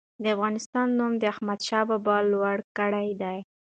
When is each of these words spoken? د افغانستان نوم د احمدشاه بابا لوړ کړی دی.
د 0.23 0.23
افغانستان 0.35 0.87
نوم 0.97 1.13
د 1.17 1.23
احمدشاه 1.33 1.85
بابا 1.89 2.17
لوړ 2.31 2.57
کړی 2.77 3.07
دی. 3.21 3.37